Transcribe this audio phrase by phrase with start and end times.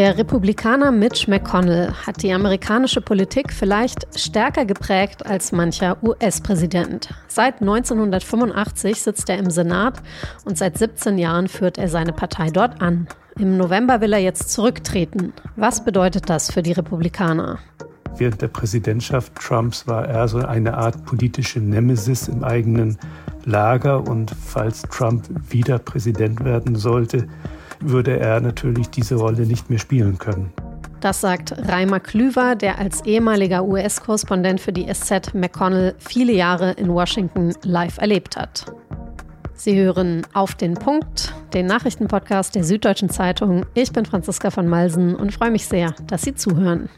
[0.00, 7.10] Der Republikaner Mitch McConnell hat die amerikanische Politik vielleicht stärker geprägt als mancher US-Präsident.
[7.28, 10.00] Seit 1985 sitzt er im Senat
[10.46, 13.08] und seit 17 Jahren führt er seine Partei dort an.
[13.38, 15.34] Im November will er jetzt zurücktreten.
[15.56, 17.58] Was bedeutet das für die Republikaner?
[18.16, 22.96] Während der Präsidentschaft Trumps war er so eine Art politische Nemesis im eigenen
[23.44, 27.28] Lager und falls Trump wieder Präsident werden sollte,
[27.80, 30.52] würde er natürlich diese Rolle nicht mehr spielen können.
[31.00, 36.92] Das sagt Reimer Klüver, der als ehemaliger US-Korrespondent für die SZ McConnell viele Jahre in
[36.92, 38.66] Washington live erlebt hat.
[39.54, 43.64] Sie hören auf den Punkt, den Nachrichtenpodcast der Süddeutschen Zeitung.
[43.74, 46.88] Ich bin Franziska von Malsen und freue mich sehr, dass Sie zuhören.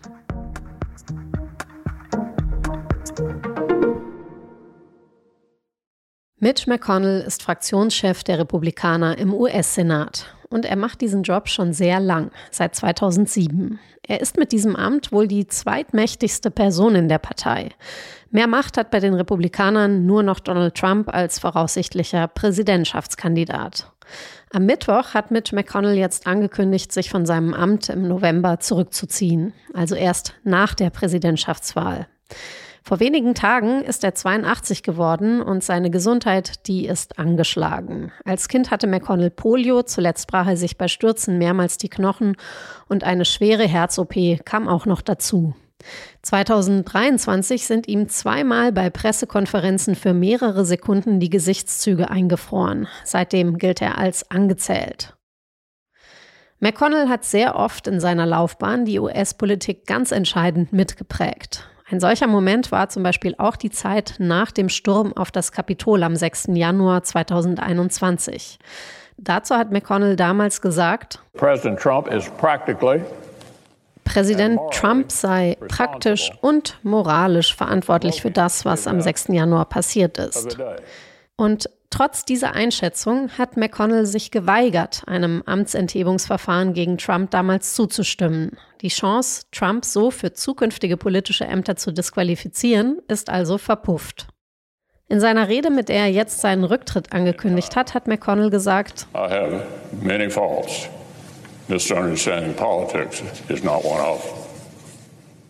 [6.45, 12.01] Mitch McConnell ist Fraktionschef der Republikaner im US-Senat und er macht diesen Job schon sehr
[12.01, 13.79] lang, seit 2007.
[14.09, 17.69] Er ist mit diesem Amt wohl die zweitmächtigste Person in der Partei.
[18.33, 23.93] Mehr Macht hat bei den Republikanern nur noch Donald Trump als voraussichtlicher Präsidentschaftskandidat.
[24.53, 29.95] Am Mittwoch hat Mitch McConnell jetzt angekündigt, sich von seinem Amt im November zurückzuziehen, also
[29.95, 32.09] erst nach der Präsidentschaftswahl.
[32.85, 38.11] Vor wenigen Tagen ist er 82 geworden und seine Gesundheit, die ist angeschlagen.
[38.25, 42.37] Als Kind hatte McConnell Polio, zuletzt brach er sich bei Stürzen mehrmals die Knochen
[42.89, 45.55] und eine schwere Herz-OP kam auch noch dazu.
[46.23, 52.89] 2023 sind ihm zweimal bei Pressekonferenzen für mehrere Sekunden die Gesichtszüge eingefroren.
[53.05, 55.17] Seitdem gilt er als angezählt.
[56.59, 61.69] McConnell hat sehr oft in seiner Laufbahn die US-Politik ganz entscheidend mitgeprägt.
[61.91, 66.03] Ein solcher Moment war zum Beispiel auch die Zeit nach dem Sturm auf das Kapitol
[66.03, 66.49] am 6.
[66.53, 68.59] Januar 2021.
[69.19, 72.09] Dazu hat McConnell damals gesagt, Präsident Trump
[74.05, 79.29] Präsident Trump sei praktisch und moralisch verantwortlich für das, was am 6.
[79.29, 80.59] Januar passiert ist.
[81.37, 88.57] Und trotz dieser Einschätzung hat McConnell sich geweigert, einem Amtsenthebungsverfahren gegen Trump damals zuzustimmen.
[88.81, 94.27] Die Chance, Trump so für zukünftige politische Ämter zu disqualifizieren, ist also verpufft.
[95.09, 99.19] In seiner Rede, mit der er jetzt seinen Rücktritt angekündigt hat, hat McConnell gesagt, I
[99.19, 99.63] have
[100.01, 100.89] many faults.
[101.69, 104.43] Misunderstanding politics is not one of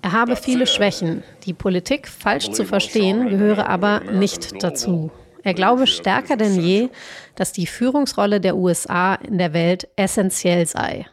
[0.02, 1.22] Er habe viele Schwächen.
[1.44, 5.12] Die Politik falsch zu verstehen gehöre aber nicht dazu.
[5.42, 6.88] Er glaube stärker denn je,
[7.34, 11.06] dass die Führungsrolle der USA in der Welt essentiell sei.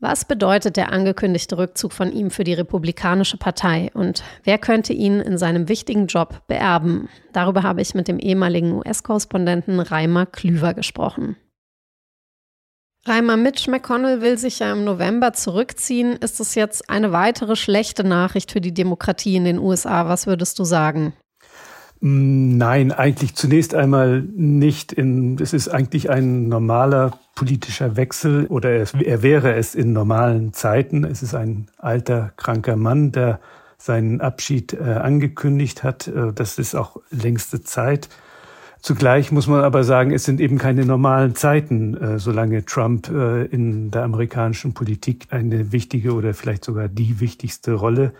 [0.00, 5.20] Was bedeutet der angekündigte Rückzug von ihm für die Republikanische Partei und wer könnte ihn
[5.20, 7.08] in seinem wichtigen Job beerben?
[7.32, 11.36] Darüber habe ich mit dem ehemaligen US-Korrespondenten Reimer Klüver gesprochen.
[13.06, 16.16] Reimer Mitch McConnell will sich ja im November zurückziehen.
[16.16, 20.06] Ist es jetzt eine weitere schlechte Nachricht für die Demokratie in den USA?
[20.08, 21.14] Was würdest du sagen?
[22.04, 24.92] Mm, nein, eigentlich zunächst einmal nicht.
[24.92, 30.52] In, es ist eigentlich ein normaler politischer Wechsel oder er, er wäre es in normalen
[30.52, 31.04] Zeiten.
[31.04, 33.40] Es ist ein alter, kranker Mann, der
[33.78, 36.06] seinen Abschied äh, angekündigt hat.
[36.06, 38.10] Äh, das ist auch längste Zeit.
[38.82, 43.46] Zugleich muss man aber sagen, es sind eben keine normalen Zeiten, äh, solange Trump äh,
[43.46, 48.12] in der amerikanischen Politik eine wichtige oder vielleicht sogar die wichtigste Rolle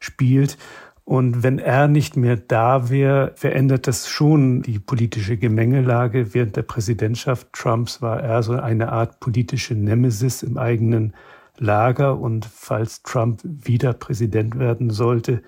[0.00, 0.56] spielt.
[1.06, 6.34] Und wenn er nicht mehr da wäre, verändert das schon die politische Gemengelage.
[6.34, 11.14] Während der Präsidentschaft Trumps war er so eine Art politische Nemesis im eigenen
[11.58, 12.18] Lager.
[12.18, 15.42] Und falls Trump wieder Präsident werden sollte,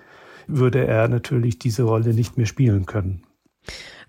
[0.47, 3.23] würde er natürlich diese Rolle nicht mehr spielen können.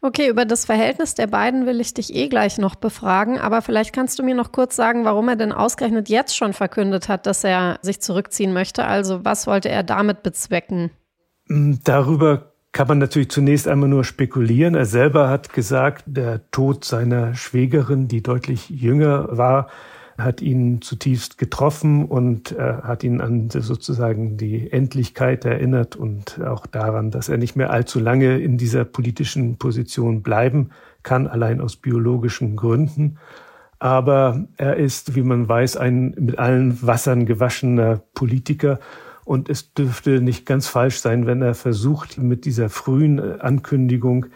[0.02, 3.92] Okay, über das Verhältnis der beiden will ich dich eh gleich noch befragen, aber vielleicht
[3.92, 7.42] kannst du mir noch kurz sagen, warum er denn ausgerechnet jetzt schon verkündet hat, dass
[7.42, 8.84] er sich zurückziehen möchte.
[8.84, 10.92] Also was wollte er damit bezwecken?
[11.50, 14.76] Mm, darüber kann man natürlich zunächst einmal nur spekulieren.
[14.76, 19.66] Er selber hat gesagt, der Tod seiner Schwägerin, die deutlich jünger war,
[20.16, 26.66] hat ihn zutiefst getroffen und äh, hat ihn an sozusagen die Endlichkeit erinnert und auch
[26.66, 30.70] daran, dass er nicht mehr allzu lange in dieser politischen Position bleiben
[31.02, 33.18] kann, allein aus biologischen Gründen.
[33.80, 38.78] Aber er ist, wie man weiß, ein mit allen Wassern gewaschener Politiker
[39.24, 44.26] und es dürfte nicht ganz falsch sein, wenn er versucht, mit dieser frühen äh, Ankündigung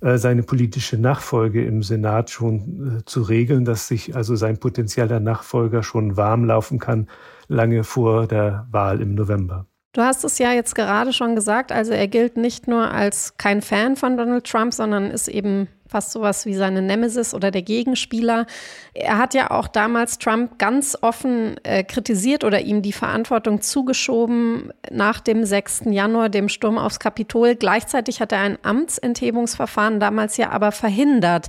[0.00, 5.20] äh, seine politische Nachfolge im Senat schon äh, zu regeln, dass sich also sein potenzieller
[5.20, 7.08] Nachfolger schon warm laufen kann,
[7.48, 9.66] lange vor der Wahl im November.
[9.94, 13.62] Du hast es ja jetzt gerade schon gesagt, also er gilt nicht nur als kein
[13.62, 18.46] Fan von Donald Trump, sondern ist eben fast sowas wie seine Nemesis oder der Gegenspieler.
[18.94, 24.72] Er hat ja auch damals Trump ganz offen äh, kritisiert oder ihm die Verantwortung zugeschoben
[24.90, 25.82] nach dem 6.
[25.90, 27.54] Januar, dem Sturm aufs Kapitol.
[27.54, 31.46] Gleichzeitig hat er ein Amtsenthebungsverfahren damals ja aber verhindert.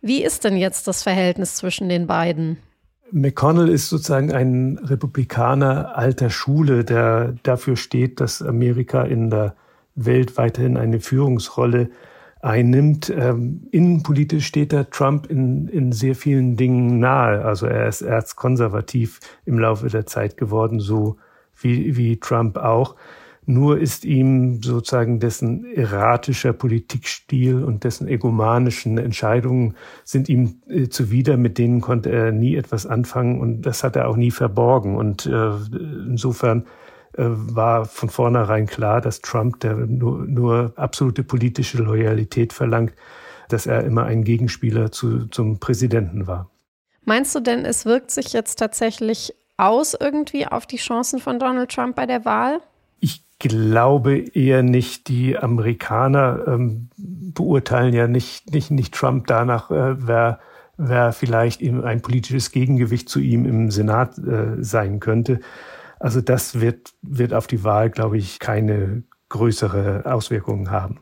[0.00, 2.58] Wie ist denn jetzt das Verhältnis zwischen den beiden?
[3.10, 9.56] McConnell ist sozusagen ein Republikaner alter Schule, der dafür steht, dass Amerika in der
[9.96, 11.90] Welt weiterhin eine Führungsrolle
[12.42, 13.10] einnimmt.
[13.16, 17.44] Ähm, innenpolitisch steht er Trump in, in sehr vielen Dingen nahe.
[17.44, 21.16] Also er ist erzkonservativ im Laufe der Zeit geworden, so
[21.56, 22.96] wie, wie Trump auch.
[23.44, 29.74] Nur ist ihm sozusagen dessen erratischer Politikstil und dessen egomanischen Entscheidungen
[30.04, 34.08] sind ihm äh, zuwider, mit denen konnte er nie etwas anfangen und das hat er
[34.08, 34.96] auch nie verborgen.
[34.96, 35.50] Und äh,
[36.08, 36.66] insofern
[37.16, 42.94] war von vornherein klar, dass Trump, der nur, nur absolute politische Loyalität verlangt,
[43.48, 46.50] dass er immer ein Gegenspieler zu, zum Präsidenten war.
[47.04, 51.70] Meinst du denn, es wirkt sich jetzt tatsächlich aus irgendwie auf die Chancen von Donald
[51.70, 52.60] Trump bei der Wahl?
[53.42, 55.08] glaube eher nicht.
[55.08, 60.38] Die Amerikaner ähm, beurteilen ja nicht, nicht, nicht Trump danach, äh, wer,
[60.76, 65.40] wer vielleicht ein politisches Gegengewicht zu ihm im Senat äh, sein könnte.
[66.02, 70.98] Also das wird, wird auf die Wahl, glaube ich, keine größere Auswirkungen haben.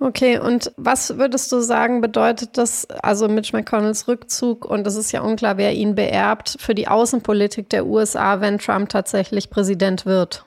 [0.00, 5.12] Okay, und was würdest du sagen, bedeutet das, also Mitch McConnells Rückzug, und es ist
[5.12, 10.44] ja unklar, wer ihn beerbt, für die Außenpolitik der USA, wenn Trump tatsächlich Präsident wird?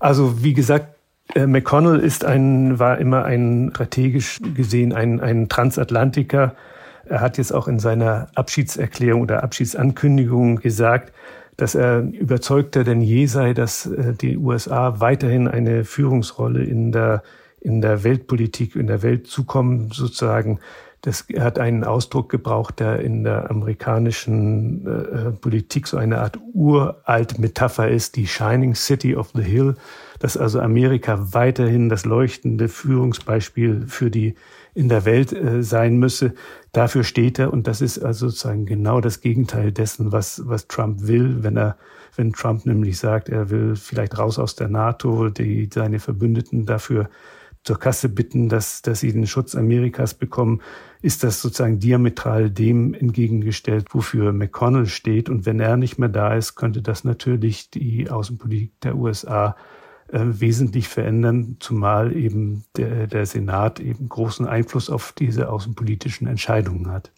[0.00, 0.96] Also wie gesagt,
[1.34, 6.54] äh, McConnell ist ein, war immer ein strategisch gesehen ein, ein Transatlantiker.
[7.04, 11.12] Er hat jetzt auch in seiner Abschiedserklärung oder Abschiedsankündigung gesagt,
[11.56, 17.22] dass er überzeugter denn je sei, dass äh, die USA weiterhin eine Führungsrolle in der,
[17.60, 20.58] in der Weltpolitik, in der Welt zukommen, sozusagen.
[21.02, 27.38] Das hat einen Ausdruck gebraucht, der in der amerikanischen äh, Politik so eine Art uralt
[27.38, 29.74] Metapher ist, die Shining City of the Hill,
[30.18, 34.34] dass also Amerika weiterhin das leuchtende Führungsbeispiel für die
[34.74, 36.34] in der Welt äh, sein müsse.
[36.72, 41.06] Dafür steht er und das ist also sozusagen genau das Gegenteil dessen, was, was Trump
[41.06, 41.76] will, wenn er
[42.16, 47.08] wenn Trump nämlich sagt, er will vielleicht raus aus der NATO, die seine Verbündeten dafür
[47.64, 50.60] zur Kasse bitten, dass, dass sie den Schutz Amerikas bekommen,
[51.00, 55.30] ist das sozusagen diametral dem entgegengestellt, wofür McConnell steht.
[55.30, 59.56] Und wenn er nicht mehr da ist, könnte das natürlich die Außenpolitik der USA
[60.14, 66.88] äh, wesentlich verändern, zumal eben der, der Senat eben großen Einfluss auf diese außenpolitischen Entscheidungen
[66.88, 67.10] hat.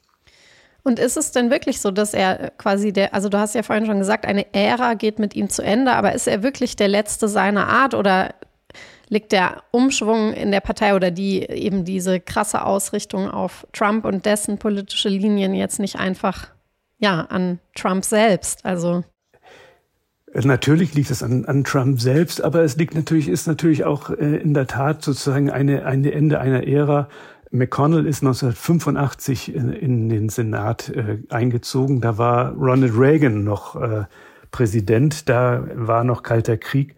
[0.83, 3.85] Und ist es denn wirklich so, dass er quasi der, also du hast ja vorhin
[3.85, 7.29] schon gesagt, eine Ära geht mit ihm zu Ende, aber ist er wirklich der Letzte
[7.29, 8.35] seiner Art oder
[9.11, 14.25] liegt der Umschwung in der Partei oder die eben diese krasse Ausrichtung auf Trump und
[14.25, 16.49] dessen politische Linien jetzt nicht einfach
[16.99, 18.65] ja an Trump selbst?
[18.65, 19.05] Also
[20.45, 24.37] Natürlich liegt es an, an Trump selbst, aber es liegt natürlich, ist natürlich auch äh,
[24.37, 27.09] in der Tat sozusagen eine, eine Ende einer Ära.
[27.51, 32.03] McConnell ist 1985 in, in den Senat äh, eingezogen.
[32.03, 34.05] Da war Ronald Reagan noch äh,
[34.51, 35.29] Präsident.
[35.29, 36.97] Da war noch Kalter Krieg.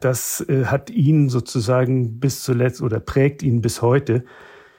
[0.00, 4.24] Das äh, hat ihn sozusagen bis zuletzt oder prägt ihn bis heute.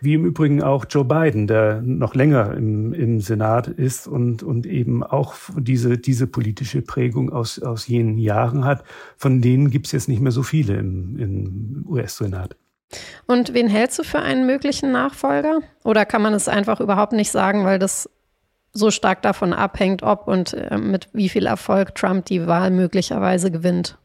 [0.03, 4.65] Wie im Übrigen auch Joe Biden, der noch länger im, im Senat ist und, und
[4.65, 8.83] eben auch diese, diese politische Prägung aus, aus jenen Jahren hat.
[9.15, 12.57] Von denen gibt es jetzt nicht mehr so viele im, im US-Senat.
[13.27, 15.61] Und wen hältst du für einen möglichen Nachfolger?
[15.83, 18.09] Oder kann man es einfach überhaupt nicht sagen, weil das
[18.73, 23.51] so stark davon abhängt, ob und äh, mit wie viel Erfolg Trump die Wahl möglicherweise
[23.51, 23.97] gewinnt?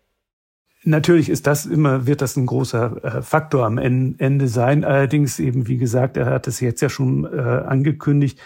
[0.84, 4.84] Natürlich ist das immer, wird das ein großer äh, Faktor am Ende sein.
[4.84, 8.38] Allerdings eben, wie gesagt, er hat es jetzt ja schon äh, angekündigt.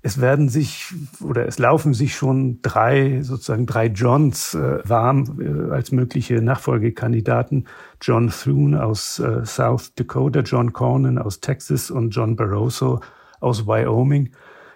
[0.00, 5.92] Es werden sich oder es laufen sich schon drei, sozusagen drei Johns äh, warm als
[5.92, 7.66] mögliche Nachfolgekandidaten.
[8.00, 13.00] John Thune aus South Dakota, John Cornyn aus Texas und John Barroso
[13.38, 14.30] aus Wyoming.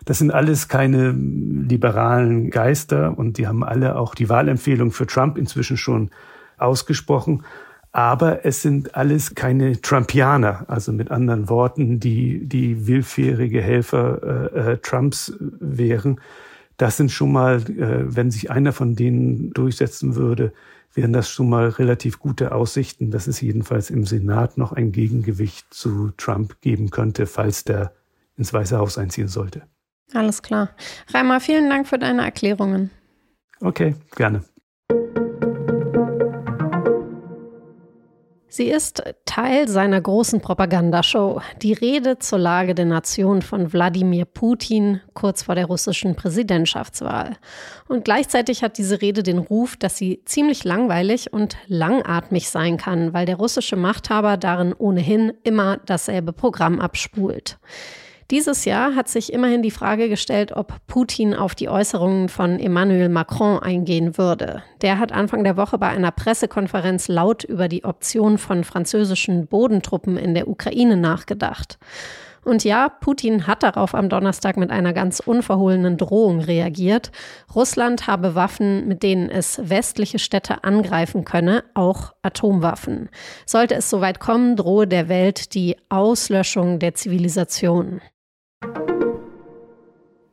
[0.05, 5.37] Das sind alles keine liberalen Geister und die haben alle auch die Wahlempfehlung für Trump
[5.39, 6.11] inzwischen schon
[6.59, 7.45] ausgesprochen.
[7.93, 14.73] Aber es sind alles keine Trumpianer, also mit anderen Worten, die, die willfährige Helfer äh,
[14.73, 16.21] äh, Trumps wären.
[16.77, 20.53] Das sind schon mal, äh, wenn sich einer von denen durchsetzen würde,
[20.93, 25.73] wären das schon mal relativ gute Aussichten, dass es jedenfalls im Senat noch ein Gegengewicht
[25.73, 27.93] zu Trump geben könnte, falls der
[28.37, 29.63] ins Weiße Haus einziehen sollte.
[30.13, 30.71] Alles klar.
[31.13, 32.91] Reimer, vielen Dank für deine Erklärungen.
[33.61, 34.45] Okay, gerne.
[38.57, 45.03] Sie ist Teil seiner großen Propagandashow, die Rede zur Lage der Nation von Wladimir Putin
[45.13, 47.37] kurz vor der russischen Präsidentschaftswahl.
[47.87, 53.13] Und gleichzeitig hat diese Rede den Ruf, dass sie ziemlich langweilig und langatmig sein kann,
[53.13, 57.59] weil der russische Machthaber darin ohnehin immer dasselbe Programm abspult.
[58.33, 63.09] Dieses Jahr hat sich immerhin die Frage gestellt, ob Putin auf die Äußerungen von Emmanuel
[63.09, 64.65] Macron eingehen würde.
[64.83, 70.17] Der hat Anfang der Woche bei einer Pressekonferenz laut über die Option von französischen Bodentruppen
[70.17, 71.79] in der Ukraine nachgedacht.
[72.47, 77.13] Und ja, Putin hat darauf am Donnerstag mit einer ganz unverhohlenen Drohung reagiert.
[77.55, 83.09] Russland habe Waffen, mit denen es westliche Städte angreifen könne, auch Atomwaffen.
[83.47, 88.01] Sollte es soweit kommen, drohe der Welt die Auslöschung der Zivilisation.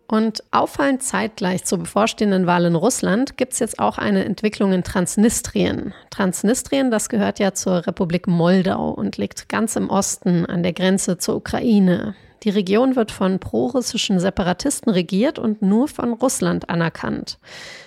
[0.07, 4.83] Und auffallend zeitgleich zur bevorstehenden Wahl in Russland gibt es jetzt auch eine Entwicklung in
[4.83, 5.93] Transnistrien.
[6.09, 11.17] Transnistrien, das gehört ja zur Republik Moldau und liegt ganz im Osten an der Grenze
[11.17, 12.15] zur Ukraine.
[12.43, 17.39] Die Region wird von prorussischen Separatisten regiert und nur von Russland anerkannt.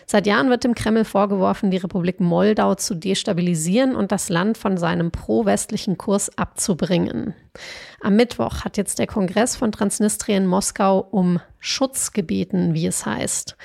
[0.07, 4.79] Seit Jahren wird dem Kreml vorgeworfen, die Republik Moldau zu destabilisieren und das Land von
[4.79, 7.35] seinem pro-westlichen Kurs abzubringen.
[8.01, 13.57] Am Mittwoch hat jetzt der Kongress von Transnistrien Moskau um Schutz gebeten, wie es heißt.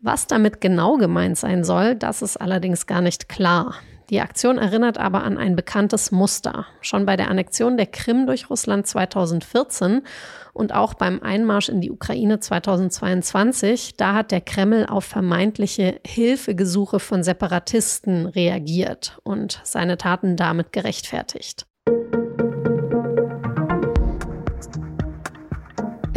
[0.00, 3.74] Was damit genau gemeint sein soll, das ist allerdings gar nicht klar.
[4.10, 6.66] Die Aktion erinnert aber an ein bekanntes Muster.
[6.80, 10.02] Schon bei der Annexion der Krim durch Russland 2014
[10.54, 17.00] und auch beim Einmarsch in die Ukraine 2022, da hat der Kreml auf vermeintliche Hilfegesuche
[17.00, 21.66] von Separatisten reagiert und seine Taten damit gerechtfertigt.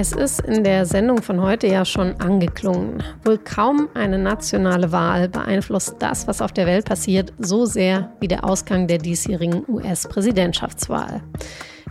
[0.01, 3.03] Es ist in der Sendung von heute ja schon angeklungen.
[3.23, 8.27] Wohl kaum eine nationale Wahl beeinflusst das, was auf der Welt passiert, so sehr wie
[8.27, 11.21] der Ausgang der diesjährigen US-Präsidentschaftswahl.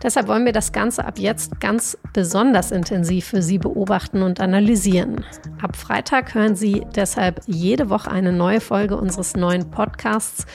[0.02, 5.25] Deshalb wollen wir das Ganze ab jetzt ganz besonders intensiv für Sie beobachten und analysieren.
[5.61, 10.47] Ab Freitag hören Sie deshalb jede Woche eine neue Folge unseres neuen Podcasts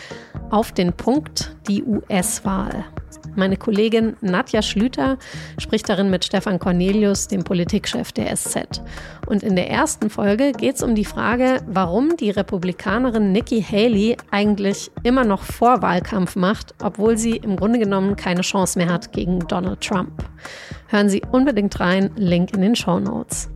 [0.49, 2.85] auf den Punkt die US-Wahl.
[3.35, 5.17] Meine Kollegin Nadja Schlüter
[5.57, 8.81] spricht darin mit Stefan Cornelius, dem Politikchef der SZ.
[9.25, 14.15] Und in der ersten Folge geht es um die Frage, warum die Republikanerin Nikki Haley
[14.31, 19.47] eigentlich immer noch Vorwahlkampf macht, obwohl sie im Grunde genommen keine Chance mehr hat gegen
[19.47, 20.23] Donald Trump.
[20.87, 23.49] Hören Sie unbedingt rein, Link in den Show Notes.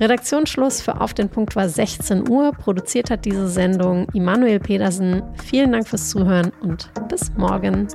[0.00, 2.52] Redaktionsschluss für Auf den Punkt war 16 Uhr.
[2.52, 5.22] Produziert hat diese Sendung Immanuel Pedersen.
[5.44, 7.86] Vielen Dank fürs Zuhören und bis morgen.